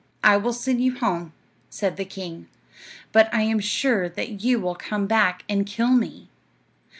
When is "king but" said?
2.05-3.31